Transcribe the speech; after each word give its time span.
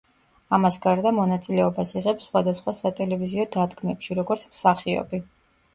ამას 0.57 0.77
გარდა, 0.85 1.11
მონაწილეობას 1.17 1.93
იღებს 2.01 2.27
სხვადასხვა 2.31 2.75
სატელევიზიო 2.81 3.47
დადგმებში, 3.59 4.21
როგორც 4.23 4.49
მსახიობი. 4.57 5.25